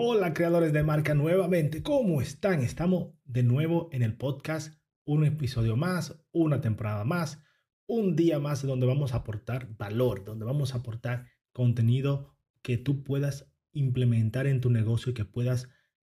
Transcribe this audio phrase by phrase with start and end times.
[0.00, 2.60] Hola creadores de marca nuevamente, ¿cómo están?
[2.60, 7.42] Estamos de nuevo en el podcast, un episodio más, una temporada más,
[7.88, 13.02] un día más donde vamos a aportar valor, donde vamos a aportar contenido que tú
[13.02, 15.68] puedas implementar en tu negocio y que puedas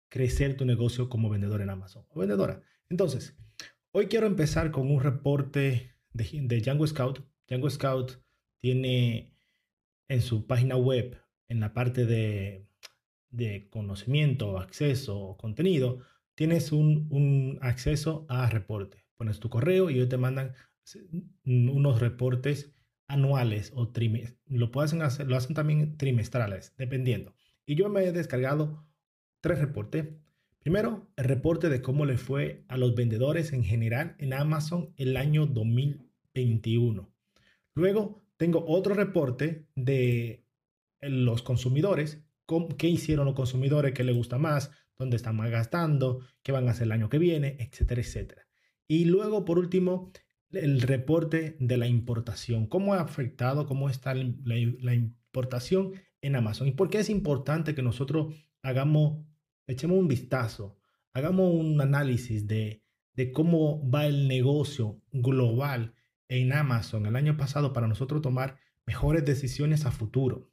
[0.08, 2.62] crecer tu negocio como vendedor en Amazon o vendedora.
[2.88, 3.36] Entonces,
[3.92, 7.20] hoy quiero empezar con un reporte de, de Django Scout.
[7.50, 8.14] Django Scout
[8.62, 9.36] tiene
[10.08, 11.18] en su página web,
[11.50, 12.70] en la parte de,
[13.34, 16.00] de conocimiento, acceso o contenido,
[16.36, 19.06] tienes un, un acceso a reporte.
[19.18, 20.54] Pones tu correo y ellos te mandan
[21.46, 22.74] unos reportes
[23.08, 24.40] anuales o trimestrales.
[24.48, 27.36] Lo pueden hacer, lo hacen también trimestrales, dependiendo.
[27.66, 28.86] Y yo me he descargado
[29.42, 30.08] tres reportes.
[30.60, 35.18] Primero, el reporte de cómo le fue a los vendedores en general en Amazon el
[35.18, 37.12] año 2021.
[37.76, 40.46] Luego, tengo otro reporte de
[41.02, 42.23] los consumidores,
[42.78, 46.72] qué hicieron los consumidores, qué les gusta más, dónde están más gastando, qué van a
[46.72, 48.48] hacer el año que viene, etcétera, etcétera.
[48.88, 50.12] Y luego, por último,
[50.52, 52.68] el reporte de la importación.
[52.68, 56.68] ¿Cómo ha afectado, cómo está la, importación en Amazon.
[56.68, 59.26] ¿Y por qué es importante que nosotros hagamos,
[59.68, 60.78] echemos un vistazo,
[61.12, 62.84] hagamos un análisis de,
[63.14, 65.96] de cómo va el negocio global
[66.30, 70.53] en Amazon el año pasado para nosotros tomar mejores decisiones a futuro?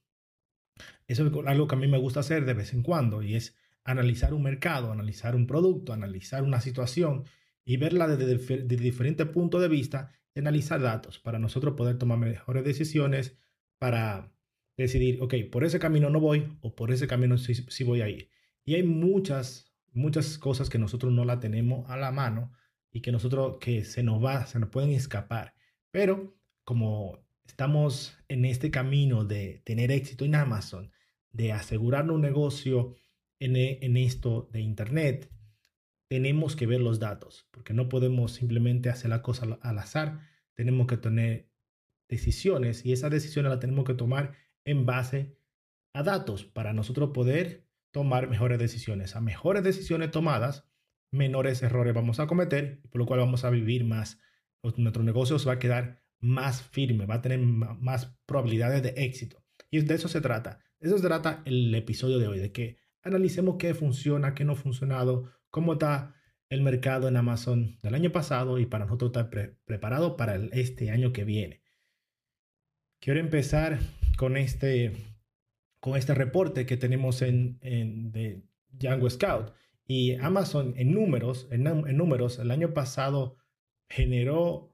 [1.07, 3.57] Eso es algo que a mí me gusta hacer de vez en cuando y es
[3.85, 7.25] analizar un mercado, analizar un producto, analizar una situación
[7.65, 13.37] y verla desde, diferentes puntos de vista analizar datos para nosotros poder tomar mejores decisiones
[13.79, 14.33] para
[14.77, 18.31] decidir, ok, por ese camino no voy o por ese camino sí, voy a ir.
[18.65, 22.53] Y hay muchas, muchas cosas que nosotros no la tenemos a la mano
[22.91, 25.55] y que nosotros, que se nos va, se nos pueden escapar.
[25.91, 27.19] Pero como
[27.51, 30.93] estamos en este camino de tener éxito en Amazon,
[31.33, 32.95] de asegurarnos un negocio
[33.41, 35.31] en, en esto de Internet,
[36.09, 40.21] tenemos que ver los datos, porque no podemos simplemente hacer la cosa al azar,
[40.55, 41.51] tenemos que tener
[42.09, 44.33] decisiones y esas decisiones las tenemos que tomar
[44.65, 45.37] en base
[45.93, 49.17] a datos para nosotros poder tomar mejores decisiones.
[49.17, 50.69] A mejores decisiones tomadas,
[51.11, 54.21] menores errores vamos a cometer, por lo cual vamos a vivir más.
[54.77, 59.43] Nuestro negocio se va a quedar más firme, va a tener más probabilidades de éxito.
[59.71, 60.61] Y de eso se trata.
[60.79, 64.57] Eso se trata el episodio de hoy, de que analicemos qué funciona, qué no ha
[64.57, 66.15] funcionado, cómo está
[66.49, 69.31] el mercado en Amazon del año pasado y para nosotros estar
[69.65, 71.63] preparado para este año que viene.
[73.01, 73.79] Quiero empezar
[74.19, 74.93] con este,
[75.81, 77.59] con este reporte que tenemos en,
[78.13, 79.53] de Django Scout.
[79.87, 81.65] Y Amazon en números, en,
[81.97, 83.39] números, el año pasado
[83.89, 84.70] generó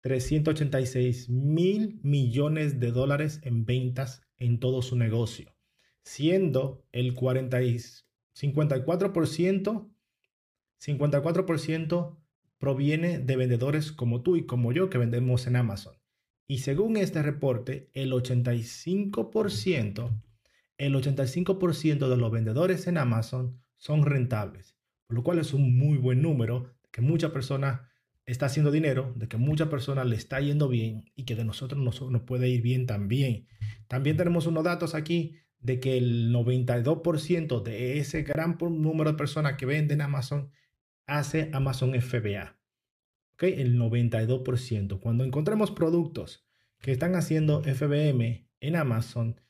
[0.00, 5.54] 386 mil millones de dólares en ventas en todo su negocio,
[6.02, 7.60] siendo el 40
[8.40, 9.90] 54%,
[10.80, 12.16] 54%
[12.58, 15.94] proviene de vendedores como tú y como yo que vendemos en Amazon.
[16.46, 20.22] Y según este reporte, el 85%,
[20.78, 25.98] el 85% de los vendedores en Amazon son rentables, por lo cual es un muy
[25.98, 27.89] buen número, que mucha persona
[28.26, 31.80] está haciendo dinero, de que mucha persona le está yendo bien y que de nosotros
[31.80, 33.46] nos, puede ir bien también.
[33.88, 39.56] También tenemos unos datos aquí de que el 92% de ese gran número de personas
[39.56, 40.50] que venden Amazon
[41.06, 42.60] hace Amazon FBA.
[43.48, 45.00] El 92%.
[45.00, 46.46] Cuando encontremos productos
[46.78, 49.40] que están haciendo FBM en Amazon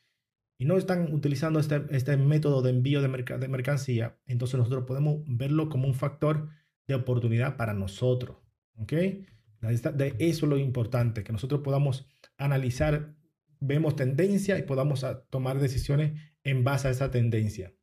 [0.57, 5.67] y no están utilizando este, este método de envío de mercancía, entonces nosotros podemos verlo
[5.67, 6.49] como un factor
[6.87, 8.40] de oportunidad para nosotros.
[8.81, 8.91] ¿Ok?
[8.91, 12.07] De eso es lo importante, que nosotros podamos
[12.37, 13.15] analizar,
[13.59, 17.73] vemos tendencia y podamos tomar decisiones en base a esa tendencia.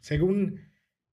[0.00, 0.60] Según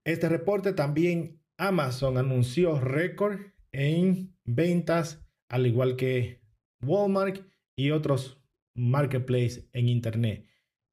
[0.03, 3.39] este reporte, también Amazon anunció récord
[3.71, 6.41] en ventas, al igual que
[6.81, 7.41] Walmart
[7.75, 8.41] y otros
[8.73, 10.47] marketplaces en Internet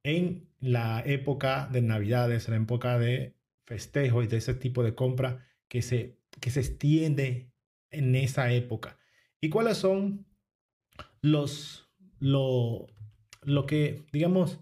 [0.05, 4.95] en la época de Navidades, en la época de festejos y de ese tipo de
[4.95, 7.52] compra que se, que se extiende
[7.93, 8.99] en esa época.
[9.41, 10.27] ¿Y cuáles son
[11.21, 12.87] los, lo,
[13.43, 14.59] lo que, digamos,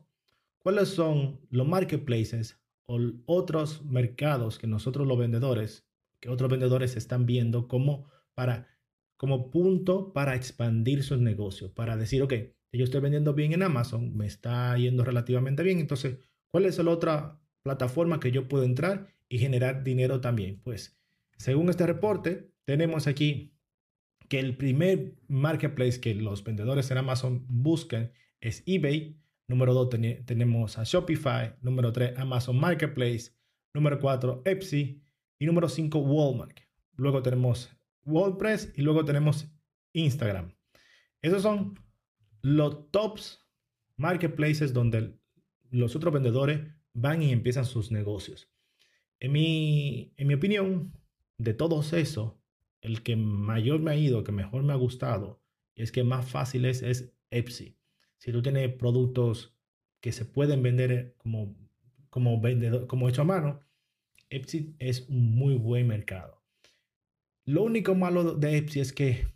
[0.59, 5.91] cuáles son los marketplaces o otros mercados que nosotros los vendedores
[6.21, 8.69] que otros vendedores están viendo como, para,
[9.17, 12.35] como punto para expandir sus negocios, para decir, ok,
[12.73, 16.19] yo estoy vendiendo bien en Amazon, me está yendo relativamente bien, entonces,
[16.49, 20.61] ¿cuál es la otra plataforma que yo puedo entrar y generar dinero también?
[20.62, 21.00] Pues,
[21.37, 23.54] según este reporte, tenemos aquí
[24.28, 29.20] que el primer marketplace que los vendedores en Amazon buscan es eBay.
[29.48, 29.90] Número 2
[30.24, 31.56] tenemos a Shopify.
[31.62, 33.32] Número 3 Amazon Marketplace.
[33.74, 35.02] Número 4 Etsy.
[35.38, 36.60] Y número 5 Walmart.
[36.94, 37.70] Luego tenemos
[38.04, 39.50] WordPress y luego tenemos
[39.92, 40.54] Instagram.
[41.22, 41.74] Esos son
[42.42, 43.44] los tops
[43.96, 45.18] marketplaces donde
[45.70, 46.60] los otros vendedores
[46.92, 48.50] van y empiezan sus negocios.
[49.18, 50.92] En mi, en mi opinión,
[51.36, 52.34] de todos esos,
[52.81, 55.43] el que mayor me ha ido, que mejor me ha gustado,
[55.75, 57.77] y es que más fácil es, es Etsy.
[58.19, 59.56] Si tú tienes productos
[60.00, 61.56] que se pueden vender como,
[62.09, 63.61] como, vendedor, como hecho a mano,
[64.29, 66.43] Etsy es un muy buen mercado.
[67.44, 69.27] Lo único malo de Etsy es que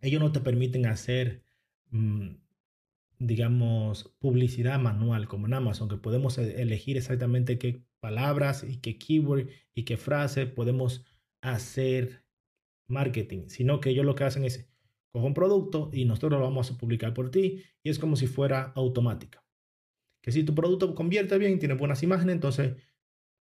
[0.00, 1.42] ellos no te permiten hacer,
[1.90, 2.30] mm,
[3.18, 8.98] digamos, publicidad manual como en Amazon, que podemos e-, elegir exactamente qué palabras y qué
[8.98, 11.04] keyword y qué frase podemos
[11.40, 12.24] hacer
[12.88, 14.68] marketing, sino que ellos lo que hacen es
[15.12, 18.26] coger un producto y nosotros lo vamos a publicar por ti y es como si
[18.26, 19.44] fuera automática.
[20.22, 22.76] Que si tu producto convierte bien, tiene buenas imágenes, entonces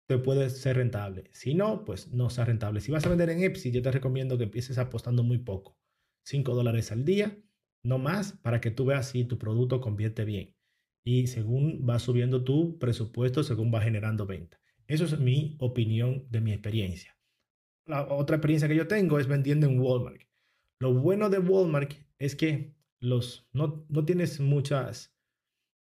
[0.07, 1.31] te puede ser rentable.
[1.33, 2.81] Si no, pues no sea rentable.
[2.81, 5.79] Si vas a vender en Etsy, yo te recomiendo que empieces apostando muy poco.
[6.25, 7.39] 5 dólares al día,
[7.83, 10.55] no más, para que tú veas si tu producto convierte bien.
[11.05, 14.59] Y según va subiendo tu presupuesto, según va generando venta.
[14.87, 17.15] Eso es mi opinión de mi experiencia
[17.87, 20.23] la otra experiencia que yo tengo es vendiendo en Walmart.
[20.79, 25.15] Lo bueno de Walmart es que los, no, no tienes muchas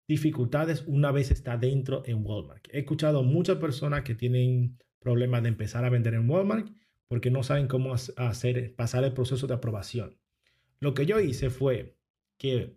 [0.06, 2.68] dificultades una vez está dentro en Walmart.
[2.70, 6.68] He escuchado muchas personas que tienen problemas de empezar a vender en Walmart
[7.08, 10.18] porque no saben cómo hacer, pasar el proceso de aprobación.
[10.80, 11.96] Lo que yo hice fue
[12.36, 12.76] que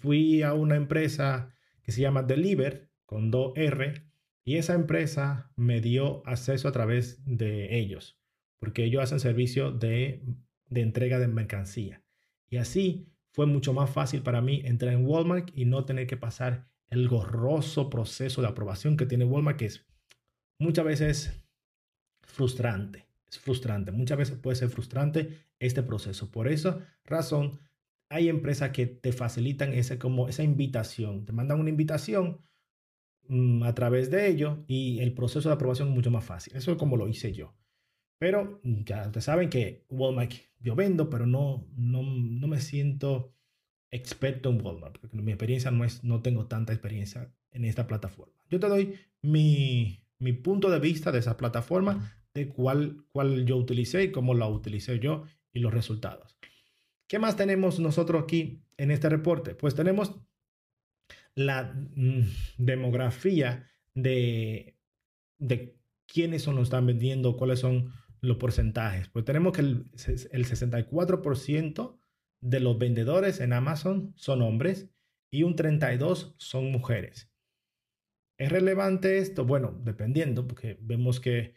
[0.00, 4.04] fui a una empresa que se llama Deliver con 2R
[4.44, 8.18] y esa empresa me dio acceso a través de ellos
[8.64, 10.22] porque ellos hacen servicio de,
[10.70, 12.02] entrega de mercancía.
[12.48, 16.16] Y así fue mucho más fácil para mí entrar en Walmart y no tener que
[16.16, 19.86] pasar el gorroso proceso de aprobación que tiene Walmart, que es
[20.58, 21.44] muchas veces
[22.22, 23.06] frustrante.
[23.28, 23.92] Es frustrante.
[23.92, 26.30] Muchas veces puede ser frustrante este proceso.
[26.30, 27.60] Por esa razón,
[28.08, 31.26] hay empresas que te facilitan ese, como esa invitación.
[31.26, 32.40] Te mandan una invitación
[33.28, 36.56] mm, a través de ello y el proceso de aprobación es mucho más fácil.
[36.56, 37.54] Eso es como lo hice yo.
[38.18, 43.34] Pero ya ustedes saben que Walmart yo vendo, pero no, no, no me siento
[43.90, 48.34] experto en Walmart, porque mi experiencia no es, no tengo tanta experiencia en esta plataforma.
[48.50, 53.56] Yo te doy mi, mi punto de vista de esa plataforma, de cuál, cuál yo
[53.56, 56.36] utilicé y cómo la utilicé yo y los resultados.
[57.06, 59.54] ¿Qué más tenemos nosotros aquí en este reporte?
[59.54, 60.16] Pues tenemos
[61.36, 62.22] la mm,
[62.58, 64.76] demografía de,
[65.38, 67.92] de quiénes son los están vendiendo, cuáles son
[68.24, 69.08] los porcentajes.
[69.08, 69.86] Pues tenemos que el,
[70.32, 71.98] el 64%
[72.40, 74.90] de los vendedores en Amazon son hombres
[75.30, 77.30] y un 32% son mujeres.
[78.36, 79.44] ¿Es relevante esto?
[79.44, 81.54] Bueno, dependiendo, porque vemos que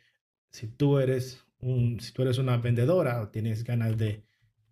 [0.52, 4.26] si tú eres, un, si tú eres una vendedora o tienes ganas de,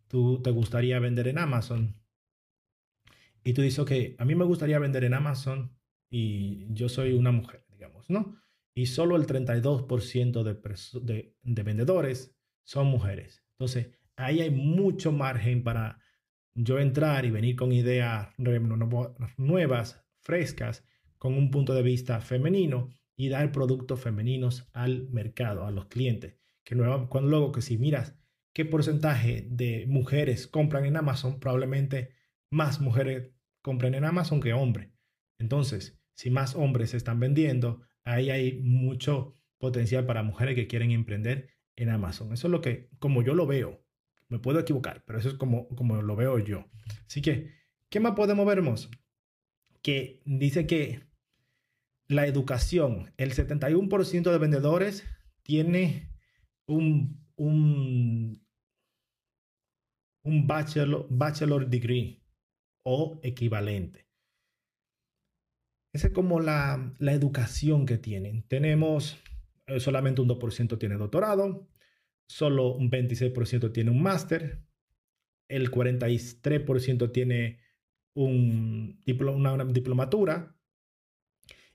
[0.08, 1.96] tú te gustaría vender en Amazon
[3.44, 5.76] y tú dices, ok, a mí me gustaría vender en Amazon
[6.10, 8.40] y yo soy una mujer, digamos, ¿no?
[8.76, 13.44] Y solo el 32% de, de, vendedores son mujeres.
[13.54, 16.00] Entonces, ahí hay mucho margen para
[16.54, 18.30] yo entrar y venir con ideas
[19.38, 20.86] nuevas, frescas,
[21.18, 26.38] con un punto de vista femenino y dar productos femeninos al mercado, a los clientes.
[26.66, 28.18] Que luego que si miras
[28.54, 32.12] qué porcentaje de mujeres compran en Amazon, probablemente
[32.52, 34.92] más mujeres compren en Amazon que hombres.
[35.40, 41.50] Entonces, si más hombres están vendiendo, ahí hay mucho potencial para mujeres que quieren emprender
[41.76, 42.32] en Amazon.
[42.32, 43.84] Eso es lo que, como yo lo veo,
[44.30, 46.70] me puedo equivocar, pero eso es como, como lo veo yo.
[47.08, 47.52] Así que,
[47.90, 48.64] ¿qué más podemos ver?
[49.82, 51.02] Que dice que
[52.08, 55.04] la educación, el 71% de vendedores
[55.44, 56.10] tiene
[56.68, 58.42] un, un,
[60.24, 62.22] un bachelor, bachelor degree
[62.84, 64.05] o equivalente.
[65.96, 68.44] Esa es como la, educación que tienen.
[68.50, 69.18] Tenemos
[69.66, 71.70] eh, solamente un 2% tiene doctorado,
[72.28, 74.62] solo un 26% tiene un máster,
[75.48, 77.60] el 43% tiene
[78.14, 80.58] un una, diplomatura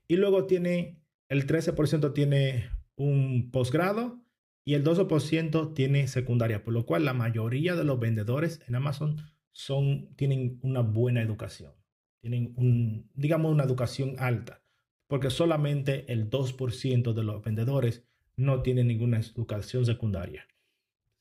[0.06, 4.22] y luego tiene el 13% tiene un posgrado
[4.66, 9.16] y el 12% tiene secundaria, por lo cual la mayoría de los vendedores en Amazon
[9.50, 11.72] son, tienen una buena educación,
[12.20, 14.62] tienen un, digamos, una educación alta,
[15.06, 18.04] porque solamente el 2% de los vendedores
[18.36, 20.46] no tienen ninguna educación secundaria.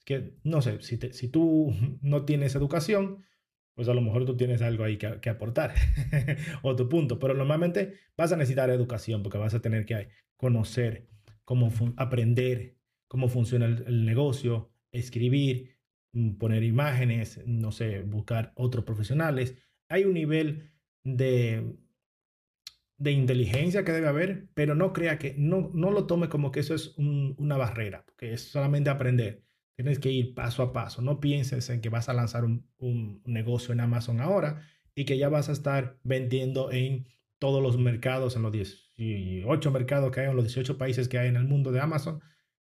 [0.05, 3.23] que, no sé, si, si tú no tienes educación,
[3.75, 5.73] pues a lo mejor tú tienes algo ahí que, aportar,
[6.63, 11.07] otro punto, pero normalmente vas a necesitar educación porque vas a tener que conocer
[11.45, 12.79] cómo aprender
[13.09, 15.75] cómo funciona el, negocio, escribir,
[16.13, 19.57] mm, poner imágenes, no sé, buscar otros profesionales.
[19.89, 20.71] Hay un nivel
[21.03, 21.75] de,
[22.97, 26.59] de inteligencia que debe haber, pero no crea que, no, no lo tome como que
[26.59, 29.43] eso es una barrera, porque es solamente aprender.
[29.75, 31.01] Tienes que ir paso a paso.
[31.01, 34.61] No pienses en que vas a lanzar un, un negocio en Amazon ahora
[34.93, 37.07] y que ya vas a estar vendiendo en
[37.39, 41.29] todos los mercados, en los 18 mercados que hay, en los 18 países que hay
[41.29, 42.21] en el mundo de Amazon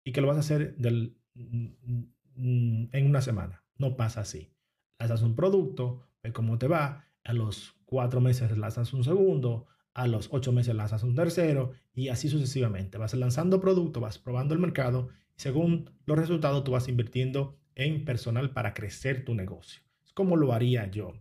[0.04, 3.64] y que lo vas a hacer del, mm, en una semana.
[3.78, 4.52] No pasa así.
[4.98, 10.08] Lanzas un producto, ve cómo te va, a los cuatro meses lanzas un segundo, a
[10.08, 12.98] los ocho meses lanzas un tercero y así sucesivamente.
[12.98, 18.06] Vas lanzando producto, vas probando el mercado y según los resultados tú vas invirtiendo en
[18.06, 19.82] personal para crecer tu negocio.
[20.06, 21.12] Es como lo haría yo.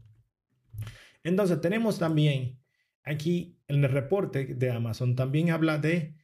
[1.25, 2.61] Entonces tenemos también
[3.03, 6.15] aquí en el reporte de Amazon también habla de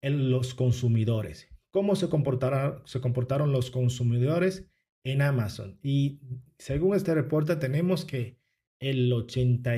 [0.00, 4.66] los consumidores cómo se, se comportaron los consumidores
[5.04, 5.78] en Amazon.
[5.82, 6.22] Y
[6.56, 8.38] según este reporte tenemos que
[8.80, 9.76] el 80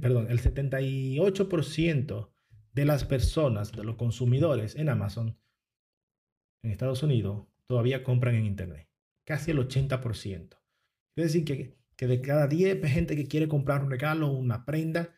[0.00, 2.30] perdón, el 78%
[2.72, 5.38] de las personas, de los consumidores en Amazon,
[6.62, 8.88] en Estados Unidos, todavía compran en Internet.
[9.24, 10.58] Casi el 80%.
[11.16, 14.64] Es decir, que, que de cada 10 gente que quiere comprar un regalo o una
[14.64, 15.14] prenda,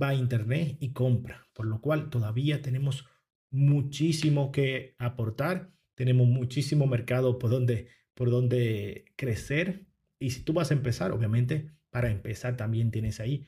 [0.00, 1.48] va a Internet y compra.
[1.52, 3.06] Por lo cual todavía tenemos
[3.50, 9.86] muchísimo que aportar, tenemos muchísimo mercado por donde, por donde crecer.
[10.18, 13.46] Y si tú vas a empezar, obviamente, para empezar también tienes ahí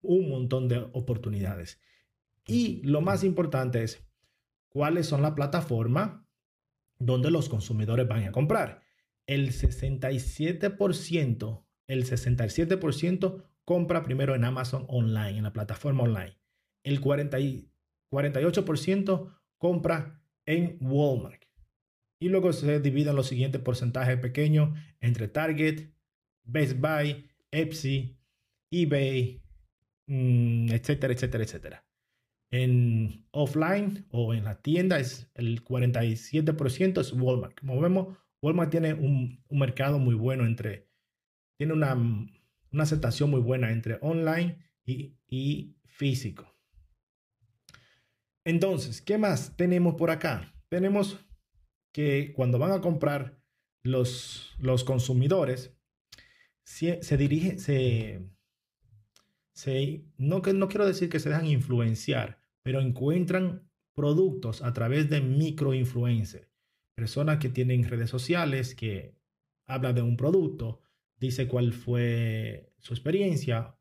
[0.00, 1.80] un montón de oportunidades.
[2.46, 4.06] Y lo más importante es
[4.68, 6.20] cuáles son las plataformas
[6.98, 8.82] donde los consumidores van a comprar.
[9.26, 16.38] El 67%, el 67% compra primero en Amazon online, en la plataforma online.
[16.82, 21.44] El 48% compra en Walmart.
[22.18, 25.92] Y luego se dividen los siguientes porcentajes pequeños entre Target,
[26.48, 28.18] Best Buy, Etsy,
[28.70, 29.42] eBay,
[30.06, 31.84] mm, etcétera, etcétera, etcétera.
[32.50, 37.60] En offline o en la tienda es el 47% es Walmart.
[37.60, 40.88] Como vemos, Walmart tiene un, mercado muy bueno entre,
[41.58, 46.54] tiene una, una aceptación muy buena entre online y, y físico.
[48.46, 50.54] Entonces, ¿qué más tenemos por acá?
[50.70, 51.18] Tenemos
[51.92, 53.38] que cuando van a comprar
[53.82, 55.77] los, los consumidores,
[56.68, 58.20] se, dirigen, se,
[60.18, 66.46] no, no quiero decir que se dejan influenciar, pero encuentran productos a través de microinfluencers,
[66.94, 69.16] personas que tienen redes sociales, que
[69.66, 70.82] hablan de un producto,
[71.16, 73.74] dice cuál fue su experiencia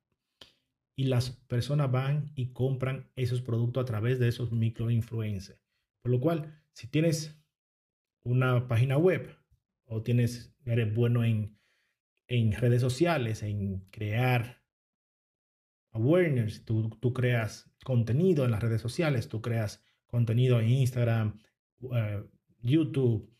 [0.95, 5.59] y las personas van y compran esos productos a través de esos microinfluencers.
[6.01, 7.37] Por lo cual, si tienes
[8.23, 9.37] una página web
[9.83, 11.57] o tienes, eres bueno en,
[12.27, 14.61] en redes sociales, en crear
[15.91, 21.39] awareness, tú, tú, creas contenido en las redes sociales, tú creas contenido en Instagram,
[21.93, 22.23] eh,
[22.61, 23.31] YouTube,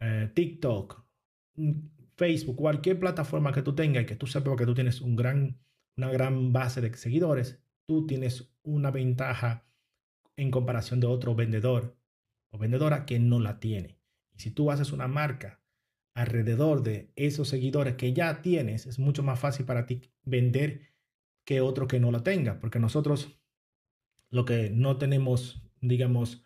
[0.00, 1.04] eh, TikTok,
[1.56, 1.72] mm,
[2.16, 5.58] Facebook, cualquier plataforma que tú tengas y que tú sepas que tú tienes un gran
[5.96, 9.66] una gran base de seguidores, tú tienes una ventaja
[10.36, 11.96] en comparación de otro vendedor
[12.50, 13.98] o vendedora que no la tiene.
[14.32, 15.60] Y si tú haces una marca
[16.14, 20.94] alrededor de esos seguidores que ya tienes, es mucho más fácil para ti vender
[21.44, 23.38] que otro que no la tenga, porque nosotros
[24.30, 26.42] lo que no tenemos, digamos,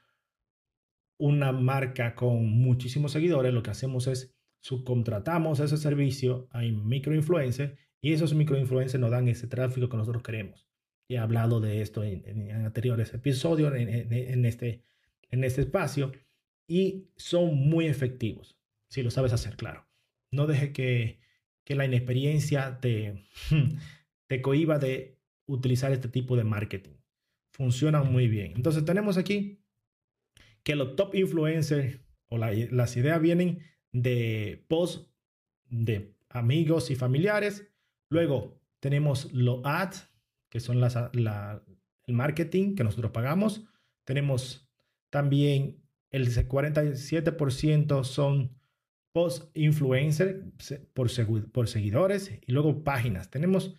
[1.19, 8.13] una marca con muchísimos seguidores, lo que hacemos es subcontratamos ese servicio a microinfluencers y
[8.13, 10.69] esos microinfluencers nos dan ese tráfico que nosotros queremos.
[11.09, 14.83] He hablado de esto en, anteriores episodios, en, este,
[15.31, 16.13] en este espacio,
[16.67, 18.58] y son muy efectivos,
[18.88, 19.87] si lo sabes hacer, claro.
[20.30, 21.21] No deje que,
[21.64, 23.25] que la inexperiencia te,
[24.26, 26.97] te cohiba de utilizar este tipo de marketing.
[27.52, 28.52] Funcionan muy bien.
[28.57, 29.64] Entonces tenemos aquí
[30.62, 35.11] que los top influencers o las ideas vienen de posts
[35.71, 37.68] de amigos y familiares
[38.11, 40.09] Luego tenemos los ads,
[40.50, 43.64] que son las, el marketing que nosotros pagamos.
[44.04, 44.68] Tenemos
[45.11, 48.58] también el 47% son
[49.19, 50.45] post-influencer
[50.95, 51.11] por,
[51.51, 53.31] por seguidores y luego páginas.
[53.31, 53.75] Tenemos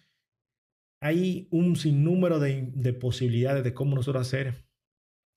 [1.01, 4.65] ahí un sinnúmero de, de posibilidades de cómo nosotros hacer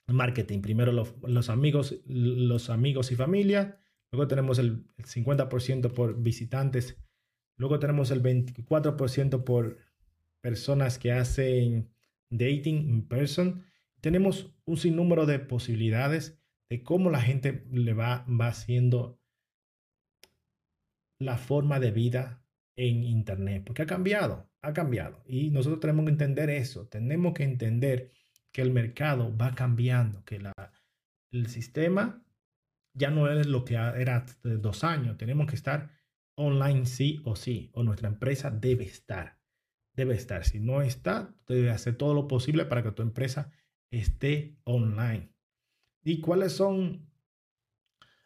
[0.09, 0.61] marketing.
[0.61, 3.80] Primero los, amigos, los amigos y familia.
[4.11, 6.99] Luego tenemos el, 50% por visitantes.
[7.56, 9.78] Luego tenemos el 24% por
[10.40, 11.92] personas que hacen
[12.28, 13.64] dating in person.
[14.00, 19.21] Tenemos un sinnúmero de posibilidades de cómo la gente le va, va haciendo
[21.24, 22.44] la forma de vida
[22.76, 25.22] en Internet, porque ha cambiado, ha cambiado.
[25.26, 28.12] Y nosotros tenemos que entender eso, tenemos que entender
[28.52, 30.40] que el mercado va cambiando, que
[31.30, 32.22] el sistema
[32.94, 35.16] ya no es lo que era hace dos años.
[35.16, 35.90] Tenemos que estar
[36.36, 39.38] online sí o sí, o nuestra empresa debe estar.
[39.94, 40.44] Debe estar.
[40.44, 43.50] Si no está, debe hacer todo lo posible para que tu empresa
[43.90, 45.34] esté online.
[46.02, 47.10] ¿Y cuáles son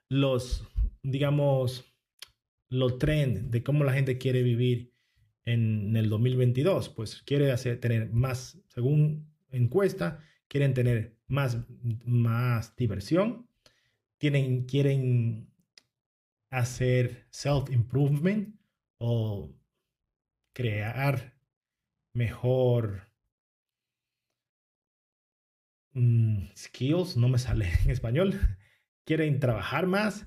[0.09, 0.67] los,
[1.03, 1.85] digamos,
[2.69, 4.93] los trends de cómo la gente quiere vivir
[5.45, 6.89] en, el 2022?
[6.91, 11.59] Pues quiere hacer, tener más, según encuesta, quieren tener más,
[12.05, 13.49] más diversión,
[14.19, 15.51] tienen, quieren
[16.51, 18.55] hacer self-improvement
[18.99, 19.55] o
[20.53, 21.37] crear
[22.13, 23.13] mejor
[25.93, 28.35] mm, skills, no me sale en español,
[29.05, 30.27] quieren trabajar más,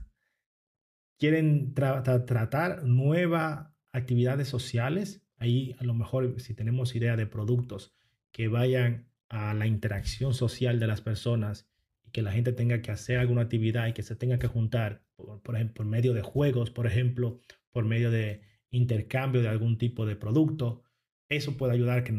[1.19, 5.21] quieren tratar nuevas actividades sociales.
[5.37, 7.93] Ahí a lo mejor si tenemos idea de productos
[8.31, 11.69] que vayan a la interacción social de las personas
[12.03, 15.03] y que la gente tenga que hacer alguna actividad y que se tenga que juntar,
[15.43, 17.39] por, ejemplo, por medio de juegos, por ejemplo,
[17.71, 20.83] por medio de intercambio de algún tipo de producto,
[21.27, 22.13] eso puede ayudar a que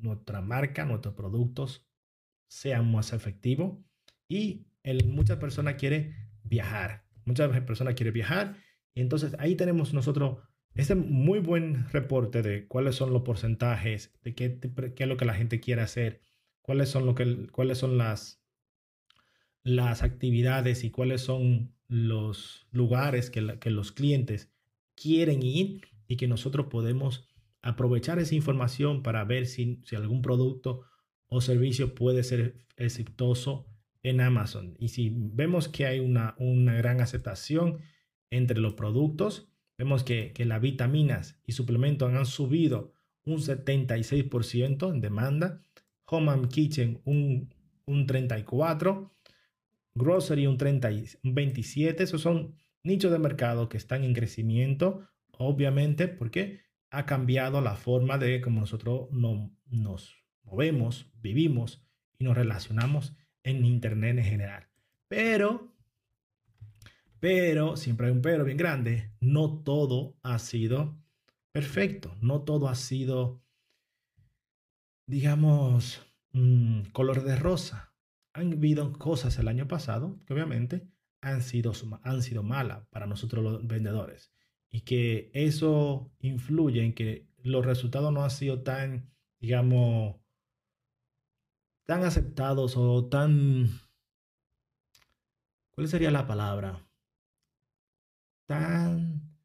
[0.00, 1.86] nuestra marca, nuestros productos
[2.48, 3.78] sean más efectivos.
[4.28, 4.66] Y
[5.06, 8.56] muchas personas quieren viajar, muchas personas quieren viajar
[8.94, 10.38] y entonces ahí tenemos nosotros
[10.74, 14.58] este muy buen reporte de cuáles son los porcentajes, de qué,
[14.94, 16.20] qué es lo que la gente quiere hacer,
[16.62, 18.42] cuáles son, lo que, cuáles son las,
[19.62, 24.52] las actividades y cuáles son los lugares que, que los clientes
[24.94, 27.28] quieren ir y que nosotros podemos
[27.62, 30.82] aprovechar esa información para ver si, si algún producto
[31.26, 33.66] o servicio puede ser exitoso
[34.02, 34.76] en Amazon.
[34.78, 37.80] Y si vemos que hay una, una gran aceptación
[38.30, 42.92] entre los productos, vemos que, que las vitaminas y suplementos han subido
[43.24, 45.62] un 76% en demanda,
[46.06, 47.54] Home and Kitchen un,
[47.86, 49.10] un 34%,
[49.94, 50.88] Grocery un, 30,
[51.24, 56.60] un 27%, esos son nichos de mercado que están en crecimiento, obviamente porque
[56.90, 61.84] ha cambiado la forma de cómo nosotros no, nos movemos, vivimos
[62.18, 64.68] y nos relacionamos en Internet en general.
[65.08, 65.70] Pero
[67.20, 70.96] pero, siempre hay un pero bien grande, no todo ha sido
[71.52, 73.42] perfecto, no todo ha sido,
[75.06, 76.00] digamos,
[76.32, 77.92] mm, color de rosa.
[78.32, 80.88] Han habido cosas el año pasado que obviamente
[81.20, 81.72] han sido,
[82.02, 84.32] han sido malas para nosotros los vendedores
[84.70, 90.16] y que eso influye en que los resultados no han sido tan, digamos,
[91.90, 93.68] tan aceptados o tan...
[95.72, 96.86] ¿Cuál sería la palabra?
[98.46, 99.36] tan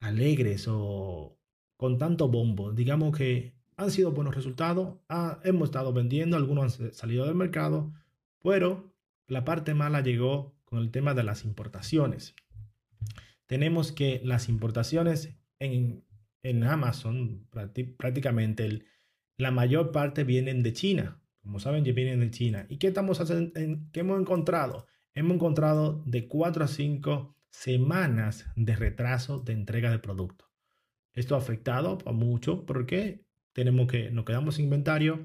[0.00, 1.38] alegres o
[1.76, 2.72] con tanto bombo.
[2.72, 4.98] Digamos que han sido buenos resultados,
[5.44, 7.92] hemos estado vendiendo, algunos han salido del mercado,
[8.42, 8.92] pero
[9.28, 12.34] la parte mala llegó con el tema de las importaciones.
[13.46, 16.04] Tenemos que las importaciones en,
[16.42, 17.46] en Amazon,
[17.96, 18.82] prácticamente
[19.36, 21.20] la mayor parte vienen de China.
[21.42, 22.66] Como saben, ya vienen de China.
[22.68, 23.52] ¿Y qué, estamos haciendo,
[23.92, 24.86] qué hemos encontrado?
[25.14, 30.46] Hemos encontrado de 4 a 5 semanas de retraso de entrega de producto.
[31.12, 35.22] Esto ha afectado a mucho porque tenemos que, nos quedamos sin inventario,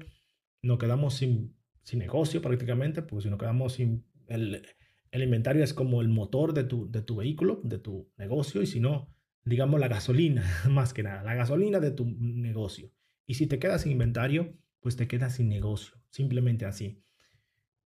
[0.62, 4.66] nos quedamos sin, sin negocio prácticamente, porque si nos quedamos sin el,
[5.10, 8.66] el, inventario es como el motor de tu, de tu vehículo, de tu negocio, y
[8.66, 9.08] si no,
[9.44, 12.92] digamos la gasolina, más que nada, la gasolina de tu negocio.
[13.28, 17.04] Y si te quedas sin inventario, pues te quedas sin negocio, simplemente así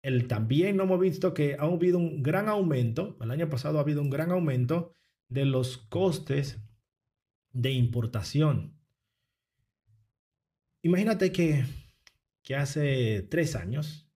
[0.01, 4.01] el, también hemos visto que ha habido un gran aumento, el año pasado ha habido
[4.01, 4.95] un gran aumento
[5.29, 6.59] de los costes
[7.51, 8.77] de importación.
[10.81, 11.65] Imagínate que,
[12.41, 14.09] que hace tres años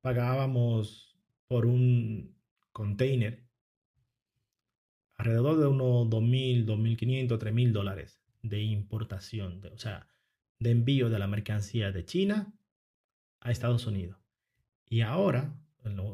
[0.00, 2.36] pagábamos por un
[2.72, 3.44] container
[5.16, 10.08] alrededor de unos 2.000, 2.500, 3.000 dólares de importación, o sea,
[10.60, 12.54] de envío de la mercancía de China
[13.40, 14.18] a Estados Unidos.
[14.88, 15.56] Y ahora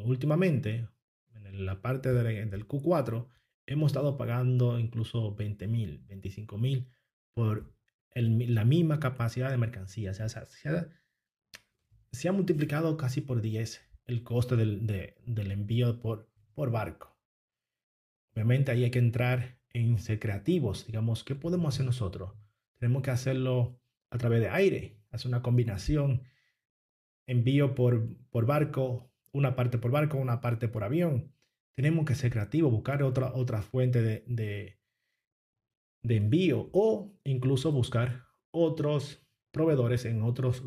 [0.05, 0.89] últimamente,
[1.35, 3.27] en la parte del Q4,
[3.67, 6.89] hemos estado pagando incluso 20 mil, 25 mil
[7.35, 7.75] por
[8.15, 10.15] la misma capacidad de mercancía.
[10.15, 10.23] Se,
[12.29, 17.17] ha, multiplicado casi por 10 el coste del, del envío por, por barco.
[18.35, 20.87] Obviamente ahí hay que entrar en ser creativos.
[20.87, 22.35] Digamos, ¿qué podemos hacer nosotros?
[22.79, 26.23] Tenemos que hacerlo a través de aire, hacer una combinación,
[27.27, 31.33] envío por, por barco, una parte por barco, una parte por avión.
[31.75, 34.79] Tenemos que ser creativos, buscar otra, otra fuente de, de,
[36.03, 40.63] de envío o incluso buscar otros proveedores en otros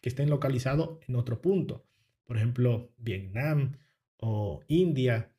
[0.00, 1.86] que estén localizados en otro punto.
[2.24, 3.78] Por ejemplo, Vietnam
[4.18, 5.34] o India,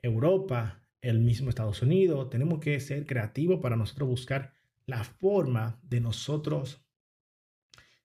[0.00, 2.30] Europa, el mismo Estados Unidos.
[2.30, 4.54] Tenemos que ser creativos para nosotros buscar
[4.92, 6.84] la forma de nosotros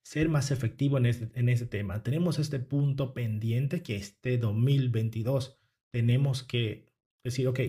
[0.00, 2.02] ser más efectivos en ese, en ese tema.
[2.02, 5.58] Tenemos este punto pendiente que este 2022
[5.90, 6.86] tenemos que
[7.22, 7.60] decir, ok,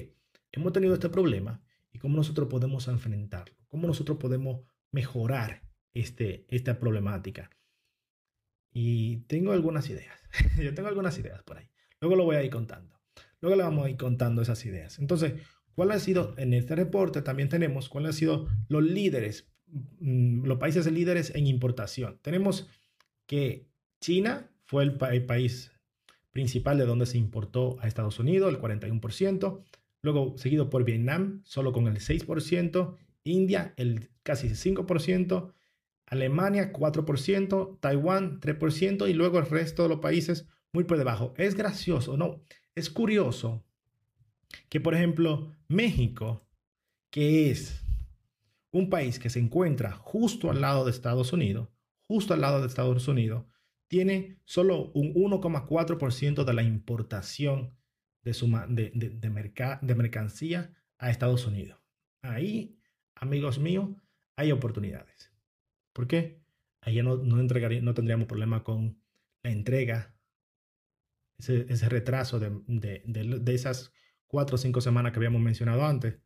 [0.54, 6.80] hemos tenido este problema y cómo nosotros podemos enfrentarlo, cómo nosotros podemos mejorar este, esta
[6.80, 7.50] problemática.
[8.72, 10.18] Y tengo algunas ideas,
[10.64, 11.70] yo tengo algunas ideas por ahí.
[12.00, 13.02] Luego lo voy a ir contando.
[13.42, 14.98] Luego le vamos a ir contando esas ideas.
[14.98, 15.34] Entonces,
[15.76, 19.52] ¿cuál ha sido, en este reporte también tenemos cuáles han sido los líderes,
[20.00, 22.20] mm, los países líderes en importación?
[22.22, 22.68] Tenemos
[23.26, 23.68] que
[24.02, 25.72] China fue el, el país
[26.32, 29.64] principal de donde se importó a Estados Unidos, el 41%,
[30.02, 35.54] luego seguido por Vietnam, solo con el 6%, India, el casi 5%,
[36.06, 41.34] Alemania 4%, Taiwán 3% y luego el resto de los países muy por debajo.
[41.38, 42.42] Es gracioso, ¿no?
[42.76, 43.64] Es curioso
[44.70, 46.48] que, por ejemplo, México,
[47.12, 47.86] que es
[48.72, 51.70] un país que se encuentra justo al lado de Estados Unidos,
[52.08, 53.46] justo al lado de Estados Unidos,
[53.88, 57.76] tiene solo un 1,4% de la importación
[58.24, 61.80] de, su, de, de, de, mercancía a Estados Unidos.
[62.22, 62.78] Ahí,
[63.16, 63.90] amigos míos,
[64.36, 65.34] hay oportunidades.
[65.94, 66.42] ¿Por qué?
[66.82, 69.02] Ahí no, no, no tendríamos problema con
[69.44, 70.16] la entrega,
[71.38, 73.92] ese, ese retraso de, esas
[74.30, 76.20] cuatro o cinco semanas que habíamos mencionado antes.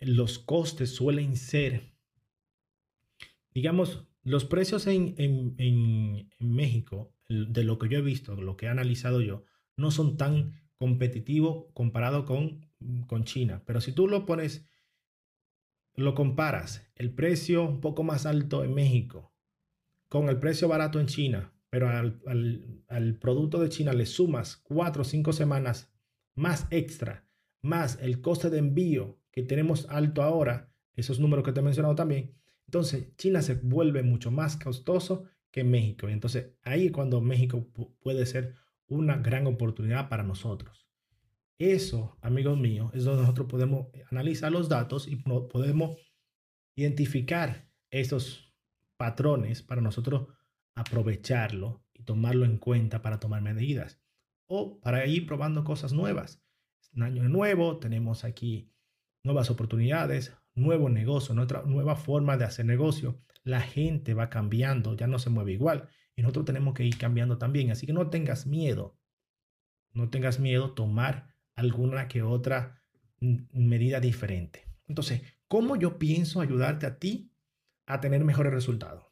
[0.00, 1.94] Los costes suelen ser,
[3.54, 8.66] digamos, los precios en, en, en, México, de lo que yo he visto, lo que
[8.66, 9.44] he analizado yo,
[9.76, 12.68] no son tan competitivos comparado con,
[13.06, 13.62] con China.
[13.64, 14.68] Pero si tú lo pones,
[15.94, 19.32] lo comparas, el precio un poco más alto en México
[20.08, 24.56] con el precio barato en China, pero al, al, al producto de China le sumas
[24.56, 25.91] cuatro o cinco semanas
[26.34, 27.26] más extra,
[27.60, 31.94] más el coste de envío que tenemos alto ahora, esos números que te he mencionado
[31.94, 32.34] también,
[32.72, 36.08] entonces, China se vuelve mucho más costoso que México.
[36.08, 37.68] Y entonces ahí es cuando México
[38.00, 38.54] puede ser
[38.86, 40.88] una gran oportunidad para nosotros.
[41.58, 45.98] Eso, amigos míos, es donde nosotros podemos analizar los datos y podemos
[46.74, 48.54] identificar esos
[48.96, 50.28] patrones para nosotros
[50.74, 54.01] aprovecharlo y tomarlo en cuenta para tomar medidas
[54.54, 56.42] o para ir probando cosas nuevas.
[56.82, 58.70] Es un año nuevo, tenemos aquí
[59.24, 65.06] nuevas oportunidades, nuevo negocio, nuestra nueva forma de hacer negocio, la gente va cambiando, ya
[65.06, 67.70] no se mueve igual y nosotros tenemos que ir cambiando también.
[67.70, 68.98] Así que no tengas miedo,
[69.94, 72.82] no tengas miedo tomar alguna que otra
[73.20, 74.66] medida diferente.
[74.86, 77.32] Entonces, ¿cómo yo pienso ayudarte a ti
[77.86, 79.06] a tener mejores resultados?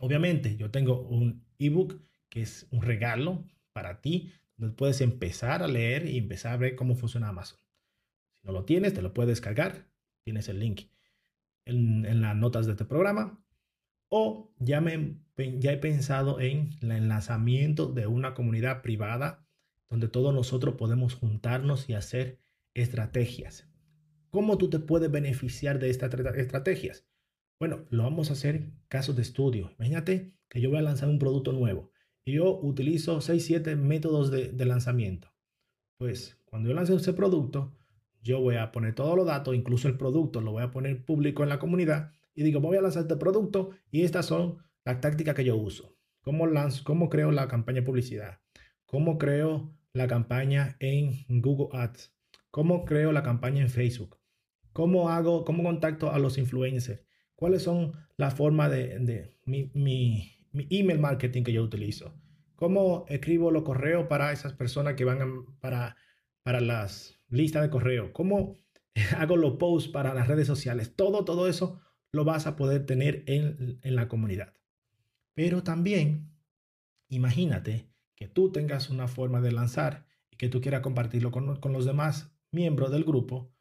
[0.00, 3.44] Obviamente, yo tengo un ebook que es un regalo
[3.78, 7.60] para ti, donde puedes empezar a leer y empezar a ver cómo funciona Amazon.
[8.40, 9.86] Si no lo tienes, te lo puedes descargar
[10.24, 10.82] tienes el link
[11.64, 13.42] en, las notas de este programa.
[14.10, 15.16] O ya, me,
[15.58, 19.46] ya he pensado en el lanzamiento de una comunidad privada
[19.88, 22.40] donde todos nosotros podemos juntarnos y hacer
[22.74, 23.70] estrategias.
[24.28, 27.06] ¿Cómo tú te puedes beneficiar de estas estrategias?
[27.58, 29.70] Bueno, lo vamos a hacer casos de estudio.
[29.78, 31.90] Imagínate que yo voy a lanzar un producto nuevo
[32.32, 35.32] yo utilizo 6, 7 métodos de, lanzamiento.
[35.98, 37.76] Pues cuando yo lance ese producto,
[38.22, 41.42] yo voy a poner todos los datos, incluso el producto, lo voy a poner público
[41.42, 45.34] en la comunidad y digo, voy a lanzar este producto y estas son las tácticas
[45.34, 45.96] que yo uso.
[46.22, 48.40] ¿Cómo, lanzo, cómo creo la campaña de publicidad?
[48.86, 52.14] ¿Cómo creo la campaña en Google Ads?
[52.50, 54.18] ¿Cómo creo la campaña en Facebook?
[54.72, 57.02] ¿Cómo hago, cómo contacto a los influencers?
[57.34, 62.14] ¿Cuáles son las formas de, mi, mi, email marketing que yo utilizo?
[62.56, 65.26] ¿Cómo escribo los correos para esas personas que van a,
[65.60, 65.96] para,
[66.42, 68.58] para las lista de correo, cómo
[69.16, 70.94] hago los posts para las redes sociales.
[70.94, 71.80] Todo, todo eso
[72.10, 74.54] lo vas a poder tener en, en la comunidad.
[75.34, 76.32] Pero también,
[77.08, 81.72] imagínate que tú tengas una forma de lanzar y que tú quieras compartirlo con, con
[81.72, 83.52] los demás miembros del grupo,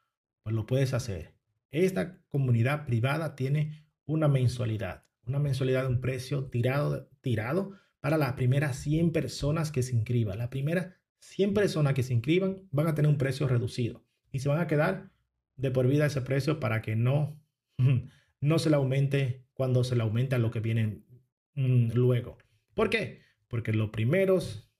[0.43, 1.35] pues lo puedes hacer.
[1.71, 8.33] Esta comunidad privada tiene una mensualidad, una mensualidad de un precio tirado, tirado para las
[8.33, 10.37] primeras 100 personas que se inscriban.
[10.37, 14.49] Las primeras 100 personas que se inscriban van a tener un precio reducido y se
[14.49, 15.11] van a quedar
[15.55, 17.41] de por vida ese precio para que no,
[18.41, 21.03] no se le aumente cuando se le aumenta lo que viene
[21.55, 22.37] mm, luego.
[22.73, 23.21] ¿Por qué?
[23.47, 24.71] Porque los primeros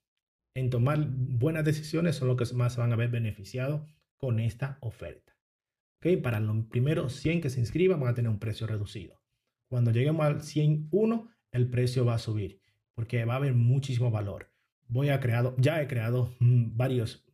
[0.54, 3.82] en tomar buenas decisiones son los que más se van a ver beneficiados
[4.16, 5.36] con esta oferta.
[5.98, 6.16] ¿Okay?
[6.16, 9.20] Para los primeros 100 que se inscriban van a tener un precio reducido.
[9.68, 12.60] Cuando lleguemos al 101, el precio va a subir
[12.98, 14.50] porque va a haber muchísimo valor.
[14.88, 17.24] Voy a creado, ya he creado mm, varios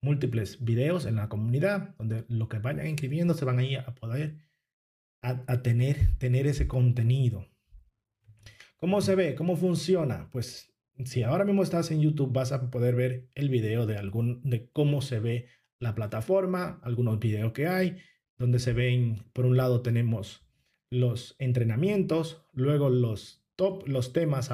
[0.00, 4.38] múltiples videos en la comunidad donde los que vayan inscribiendo se van a poder
[5.20, 7.46] a, tener, tener ese contenido.
[8.78, 9.34] ¿Cómo se ve?
[9.34, 10.30] ¿Cómo funciona?
[10.30, 10.72] Pues
[11.04, 14.70] si ahora mismo estás en YouTube vas a poder ver el video de, algún, de
[14.70, 17.98] cómo se ve la plataforma, algunos videos que hay,
[18.38, 20.43] donde se ven, por un lado tenemos
[20.94, 24.50] los entrenamientos, luego los top, los temas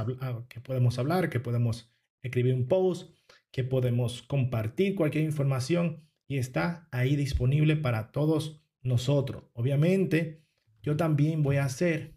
[0.48, 3.14] que podemos hablar, que podemos escribir un post,
[3.50, 9.44] que podemos compartir cualquier información y está ahí disponible para todos nosotros.
[9.52, 10.42] Obviamente,
[10.82, 12.16] yo también voy a hacer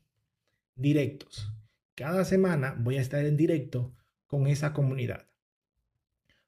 [0.76, 1.52] directos.
[1.96, 3.94] Cada semana voy a estar en directo
[4.28, 5.28] con esa comunidad.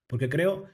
[0.07, 0.65] Porque creo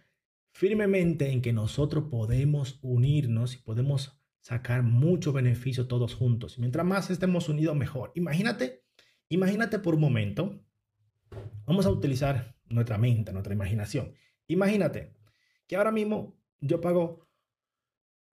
[0.51, 6.59] firmemente en que nosotros podemos unirnos y podemos sacar mucho beneficio todos juntos.
[6.59, 8.11] Mientras más estemos unidos, mejor.
[8.15, 8.83] Imagínate,
[9.29, 10.59] imagínate por un momento.
[11.65, 14.13] Vamos a utilizar nuestra mente, nuestra imaginación.
[14.47, 15.13] Imagínate
[15.67, 17.27] que ahora mismo yo pago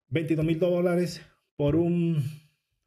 [0.08, 1.20] 22 mil dólares
[1.56, 2.24] por un,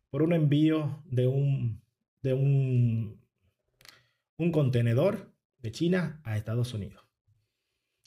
[0.10, 1.82] por un envío de un,
[2.22, 3.22] de un,
[4.38, 7.06] un contenedor de China a Estados Unidos.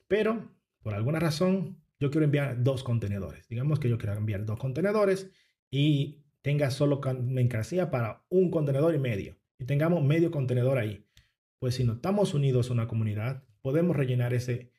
[0.09, 0.50] Pero,
[0.83, 3.48] por alguna razón, yo quiero enviar dos contenedores.
[3.48, 5.30] Digamos que yo quiero enviar dos contenedores
[5.70, 9.38] y tenga solo mercancía para un contenedor y medio.
[9.59, 11.07] Y tengamos medio contenedor ahí.
[11.59, 14.70] Pues si no estamos unidos a una comunidad, podemos rellenar ese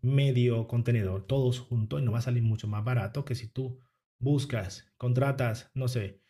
[0.00, 3.78] medio contenedor todos juntos y nos va a salir mucho más barato que si tú
[4.18, 6.20] buscas, contratas, no sé,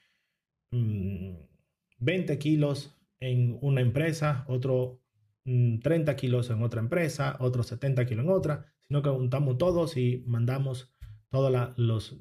[0.71, 5.03] 20 mm, kilos en una empresa, otro
[5.45, 9.97] 30 mm, kilos en otra empresa, otro 70 kilos en otra, sino que juntamos todos
[9.97, 10.93] y mandamos
[11.29, 12.19] toda la, los,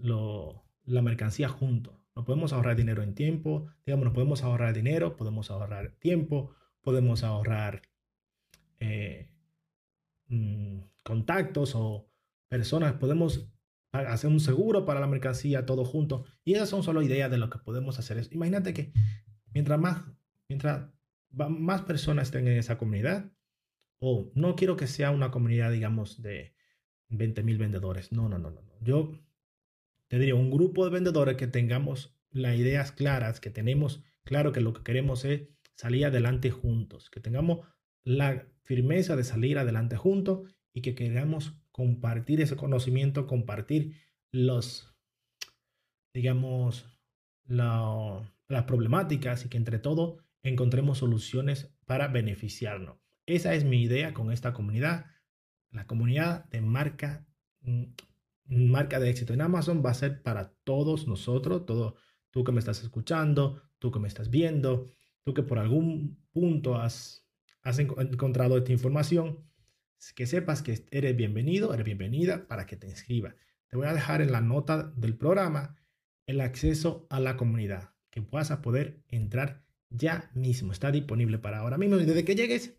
[0.85, 1.95] la mercancía juntos.
[2.15, 7.23] Nos podemos ahorrar dinero en tiempo, digamos, nos podemos ahorrar dinero, podemos ahorrar tiempo, podemos
[7.23, 7.81] ahorrar
[8.79, 9.31] eh,
[10.27, 12.07] mm, contactos o
[12.49, 13.51] personas, podemos
[13.91, 16.25] hacer un seguro para la mercancía todo junto.
[16.45, 18.27] Y esas son solo ideas de lo que podemos hacer.
[18.29, 18.93] Imagínate que
[19.55, 20.03] mientras más,
[20.47, 20.87] mientras
[21.31, 23.31] más personas estén en esa comunidad,
[23.99, 26.58] o no quiero que sea una comunidad, digamos, de
[27.09, 28.11] 20 mil vendedores.
[28.11, 28.61] No, no, no, no.
[28.81, 29.11] Yo
[30.07, 34.61] te diría un grupo de vendedores que tengamos las ideas claras, que tenemos claro que
[34.61, 37.65] lo que queremos es salir adelante juntos, que tengamos
[38.03, 43.95] la firmeza de salir adelante juntos y que queramos compartir ese conocimiento, compartir
[44.31, 44.95] los,
[46.13, 46.85] digamos,
[47.45, 52.99] las problemáticas y que entre todo encontremos soluciones para beneficiarnos.
[53.25, 55.05] Esa es mi idea con esta comunidad.
[55.71, 57.25] La comunidad de marca,
[57.61, 57.83] mm,
[58.45, 61.95] marca de éxito en Amazon va a ser para todos nosotros, todo
[62.31, 64.85] tú que me estás escuchando, tú que me estás viendo,
[65.23, 67.27] tú que por algún punto has,
[67.61, 69.45] has encontrado esta información,
[70.15, 73.35] que sepas que eres bienvenido, eres bienvenida para que te inscribas.
[73.67, 75.75] Te voy a dejar en la nota del programa
[76.25, 80.71] el acceso a la comunidad, que puedas a poder entrar ya mismo.
[80.71, 82.77] Está disponible para ahora mismo y desde que llegues,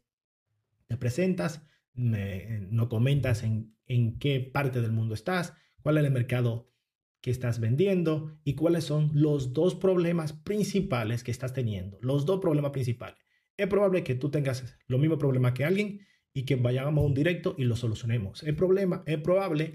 [0.87, 1.63] te presentas,
[2.01, 6.71] me, no comentas en, en qué parte del mundo estás, cuál es el mercado
[7.21, 11.99] que estás vendiendo y cuáles son los dos problemas principales que estás teniendo.
[12.01, 13.19] Los dos problemas principales.
[13.57, 16.01] Es probable que tú tengas lo mismo problema que alguien
[16.33, 18.43] y que vayamos a un directo y lo solucionemos.
[18.43, 19.75] El problema es probable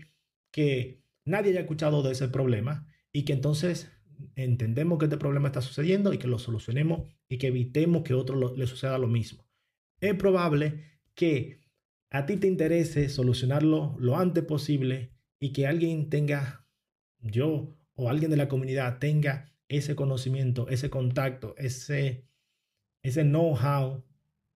[0.51, 3.91] que nadie haya escuchado de ese problema y que entonces
[4.35, 8.55] entendemos que este problema está sucediendo y que lo solucionemos y que evitemos que otro
[8.55, 9.45] le suceda lo mismo.
[9.99, 10.83] Es probable
[11.13, 11.64] que
[12.09, 16.65] a ti te interese solucionarlo lo antes posible y que alguien tenga
[17.19, 22.27] yo o alguien de la comunidad tenga ese conocimiento, ese contacto, ese,
[23.01, 24.03] ese know-how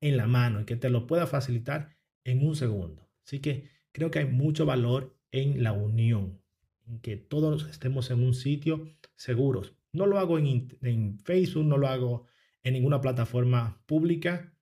[0.02, 3.10] en la mano y que te lo pueda facilitar en un segundo.
[3.26, 6.42] Así que creo que hay mucho valor en la unión,
[6.88, 9.76] en que todos estemos en un sitio seguros.
[9.92, 12.26] No lo hago en, en Facebook, no lo hago
[12.64, 14.54] en ninguna plataforma pública,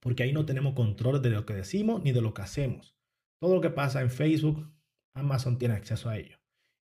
[0.00, 2.96] porque ahí no tenemos control de lo que decimos ni de lo que hacemos.
[3.40, 4.70] Todo lo que pasa en Facebook,
[5.14, 6.38] Amazon tiene acceso a ello.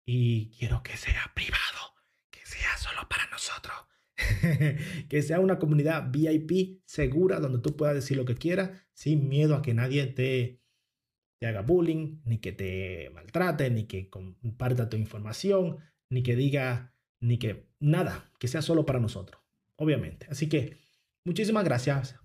[0.07, 1.95] Y quiero que sea privado,
[2.31, 3.75] que sea solo para nosotros.
[5.09, 9.57] que sea una comunidad VIP segura donde tú puedas decir lo que quieras sin miedo
[9.57, 10.61] a que nadie te,
[11.41, 15.79] te haga bullying, ni que te maltrate, ni que comparta tu información,
[16.11, 19.43] ni que diga, ni que nada, que sea solo para nosotros,
[19.77, 20.27] obviamente.
[20.29, 20.79] Así que
[21.25, 22.21] muchísimas gracias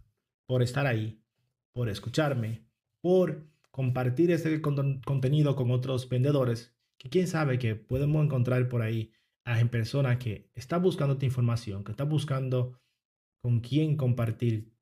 [0.46, 1.22] por estar ahí,
[1.74, 2.66] por escucharme,
[3.02, 9.12] por compartir este contenido con otros vendedores, que quién sabe que podemos encontrar por ahí
[9.44, 12.80] a personas que está buscando tu información, que está buscando
[13.40, 14.74] con quién compartir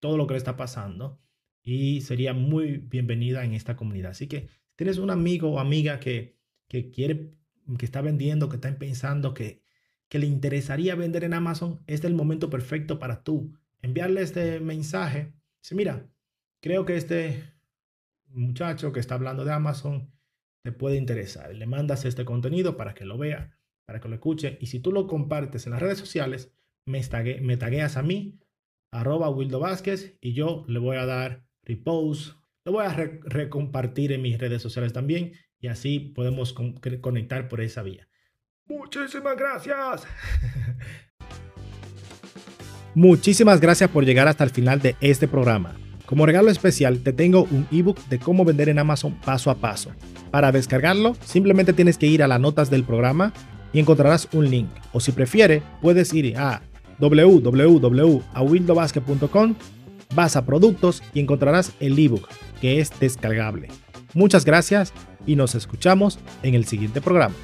[0.00, 1.20] todo lo que le está pasando
[1.62, 4.12] y sería muy bienvenida en esta comunidad.
[4.12, 7.34] Así que si tienes un amigo o amiga que, que quiere,
[7.78, 9.62] que está vendiendo, que está pensando que,
[10.08, 14.60] que le interesaría vender en Amazon, este es el momento perfecto para tú enviarle este
[14.60, 15.32] mensaje.
[15.62, 16.08] Dice, mira,
[16.60, 17.44] creo que este
[18.28, 20.10] muchacho que está hablando de Amazon
[20.64, 21.54] te puede interesar.
[21.54, 24.58] Le mandas este contenido para que lo vea para que lo escuche.
[24.60, 26.52] Y si tú lo compartes en las redes sociales,
[26.86, 27.02] me,
[27.56, 28.40] tagueas a mí,
[28.90, 34.22] arroba Wildo Vázquez, y yo le voy a dar repost, lo voy a recompartir en
[34.22, 38.08] mis redes sociales también, y así podemos conectar por esa vía.
[38.66, 40.06] Muchísimas gracias.
[42.94, 45.74] Muchísimas gracias por llegar hasta el final de este programa.
[46.04, 49.92] Como regalo especial, te tengo un ebook de cómo vender en Amazon paso a paso.
[50.30, 53.32] Para descargarlo, simplemente tienes que ir a las notas del programa
[53.72, 54.68] y encontrarás un link.
[54.92, 56.60] O si prefiere, puedes ir a
[56.98, 59.54] www.awildobasket.com,
[60.14, 62.28] vas a productos y encontrarás el ebook
[62.60, 63.68] que es descargable.
[64.12, 64.92] Muchas gracias
[65.26, 67.34] y nos escuchamos en el siguiente programa.